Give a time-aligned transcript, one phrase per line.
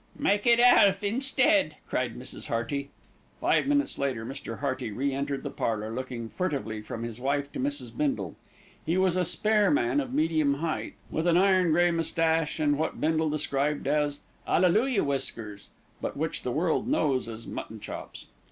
[0.17, 2.47] "Make it Alf instead," cried Mrs.
[2.47, 2.89] Hearty.
[3.39, 4.57] Five minutes later, Mr.
[4.57, 7.95] Hearty re entered the parlour, looking furtively from his wife to Mrs.
[7.95, 8.35] Bindle.
[8.83, 12.99] He was a spare man of medium height, with an iron grey moustache and what
[12.99, 15.67] Bindle described as "'alleluia whiskers";
[16.01, 18.25] but which the world knows as mutton chops.